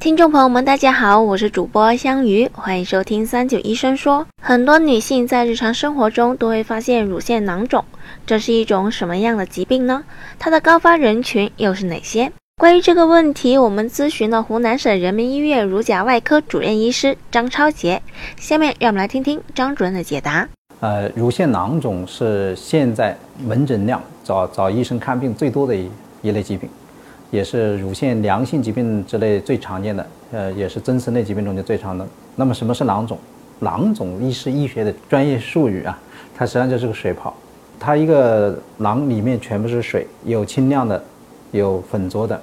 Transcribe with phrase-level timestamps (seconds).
[0.00, 4.26] 听众朋友们，大家好，我是主播香鱼，欢迎收听三九医生说。
[4.40, 7.84] 很多女性在日常生活中都会发现乳腺囊肿，
[8.24, 10.02] 这是一种什么样的疾病呢？
[10.38, 12.32] 它的高发人群又是哪些？
[12.56, 18.00] 关于这个问题，我们咨询了湖南省人民医院乳甲外科主任医师张超杰。
[18.38, 20.48] 下面让我们来听听张主任的解答。
[20.80, 23.14] 呃，乳腺囊肿是现在
[23.44, 25.90] 门诊量找找医生看病最多的一
[26.22, 26.70] 一类疾病。
[27.30, 32.06] 也是乳腺良性疾病之类最常见的，呃，也是增生类疾病中间最常的。
[32.36, 33.18] 那么什么是囊肿？
[33.60, 35.98] 囊肿医是医学的专业术语啊，
[36.34, 37.34] 它实际上就是个水泡。
[37.78, 41.02] 它一个囊里面全部是水，有清亮的，
[41.50, 42.40] 有粉浊的。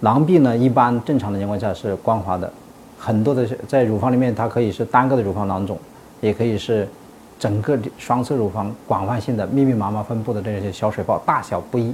[0.00, 2.50] 囊壁呢，一般正常的情况下是光滑的。
[2.98, 5.78] 很多的在乳房里面，它可以是单个的乳房囊肿，
[6.20, 6.88] 也可以是
[7.38, 11.92] 整个双侧乳房广泛性的密密麻麻分布的这些小水泡，大小不一。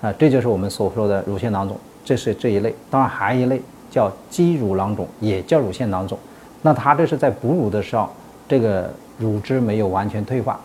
[0.00, 2.72] 啊，这就是我们所说的乳腺囊肿，这是这一类。
[2.88, 6.16] 当然，还有一类叫肌乳囊肿，也叫乳腺囊肿。
[6.62, 8.08] 那它这是在哺乳的时候，
[8.48, 10.60] 这个乳汁没有完全退化，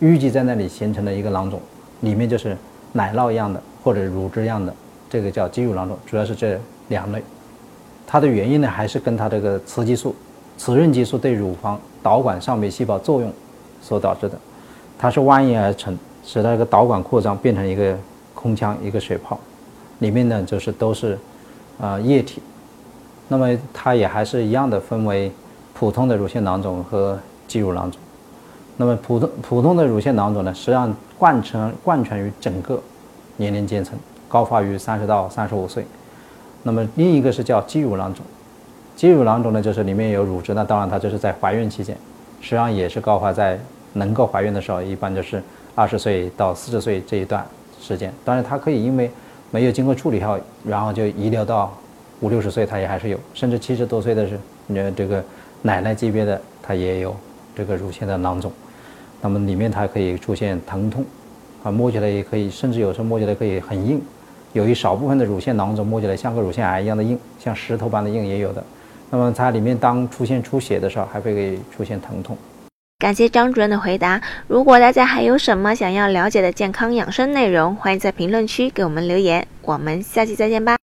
[0.00, 1.60] 淤积在那里形成了一个囊肿，
[2.00, 2.56] 里面就是
[2.92, 4.72] 奶酪一样的或者乳汁一样的，
[5.10, 5.94] 这个叫肌乳囊肿。
[6.06, 7.22] 主要是这两类。
[8.06, 10.14] 它的原因呢，还是跟它这个雌激素、
[10.56, 13.30] 雌孕激素对乳房导管上皮细胞作用
[13.82, 14.38] 所导致的。
[14.98, 17.94] 它是蜿蜒而成，使它这个导管扩张变成一个。
[18.38, 19.36] 空腔一个水泡，
[19.98, 21.18] 里面呢就是都是，
[21.80, 22.40] 啊液体，
[23.26, 25.32] 那么它也还是一样的分为
[25.74, 28.00] 普通的乳腺囊肿和肌乳囊肿。
[28.76, 32.80] 那么普通普通的乳腺囊肿呢，实际上贯穿贯穿于整个
[33.38, 35.84] 年龄阶层，高发于三十到三十五岁。
[36.62, 38.24] 那么另一个是叫肌乳囊肿，
[38.94, 41.96] 肌乳囊肿呢就是里面有乳汁，那当然它就是在怀孕期间，
[42.40, 43.58] 实际上也是高发在
[43.94, 45.42] 能够怀孕的时候，一般就是
[45.74, 47.44] 二十岁到四十岁这一段。
[47.80, 49.10] 时间，当然它可以因为
[49.50, 51.76] 没有经过处理后，然后就遗留到
[52.20, 54.38] 五六十岁，它也还是有，甚至七十多岁的是，
[54.74, 55.24] 呃，这个
[55.62, 57.16] 奶奶级别的，它也有
[57.54, 58.52] 这个乳腺的囊肿。
[59.20, 61.04] 那么里面它可以出现疼痛，
[61.62, 64.00] 啊，摸起来也可以，甚至有时候摸起来可以很硬，
[64.52, 68.62] 有一少部分的乳腺囊肿摸起来像个乳腺癌一样的硬，像石头般的硬也有的。
[69.10, 72.36] 那么它里面当出现出血的时候，还会出现疼痛。
[73.00, 74.20] 感谢张主任的回答。
[74.48, 79.46] 如果大家还有什么想要了解的健康养生内容，欢迎在评论区给我们留言。
[79.62, 80.76] 我们下期再见吧。